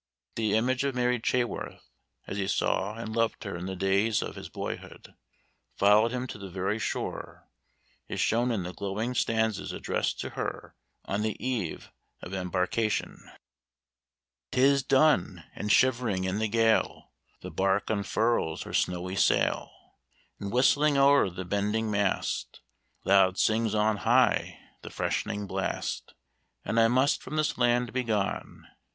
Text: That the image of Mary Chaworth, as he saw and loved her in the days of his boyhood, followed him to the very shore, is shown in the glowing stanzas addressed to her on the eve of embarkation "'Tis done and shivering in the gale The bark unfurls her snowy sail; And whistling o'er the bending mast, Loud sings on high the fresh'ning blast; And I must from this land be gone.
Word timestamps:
That 0.33 0.41
the 0.41 0.55
image 0.57 0.83
of 0.83 0.95
Mary 0.95 1.19
Chaworth, 1.19 1.79
as 2.25 2.37
he 2.39 2.47
saw 2.47 2.95
and 2.95 3.15
loved 3.15 3.43
her 3.43 3.55
in 3.55 3.67
the 3.67 3.75
days 3.75 4.23
of 4.23 4.33
his 4.35 4.49
boyhood, 4.49 5.13
followed 5.75 6.09
him 6.11 6.25
to 6.25 6.39
the 6.39 6.49
very 6.49 6.79
shore, 6.79 7.47
is 8.07 8.19
shown 8.19 8.49
in 8.49 8.63
the 8.63 8.73
glowing 8.73 9.13
stanzas 9.13 9.71
addressed 9.71 10.19
to 10.21 10.31
her 10.31 10.75
on 11.05 11.21
the 11.21 11.37
eve 11.39 11.91
of 12.23 12.33
embarkation 12.33 13.29
"'Tis 14.51 14.81
done 14.81 15.43
and 15.53 15.71
shivering 15.71 16.23
in 16.23 16.39
the 16.39 16.47
gale 16.47 17.11
The 17.41 17.51
bark 17.51 17.91
unfurls 17.91 18.63
her 18.63 18.73
snowy 18.73 19.15
sail; 19.15 19.69
And 20.39 20.51
whistling 20.51 20.97
o'er 20.97 21.29
the 21.29 21.45
bending 21.45 21.91
mast, 21.91 22.61
Loud 23.05 23.37
sings 23.37 23.75
on 23.75 23.97
high 23.97 24.61
the 24.81 24.89
fresh'ning 24.89 25.45
blast; 25.45 26.15
And 26.65 26.79
I 26.79 26.87
must 26.87 27.21
from 27.21 27.35
this 27.35 27.55
land 27.59 27.93
be 27.93 28.01
gone. 28.03 28.65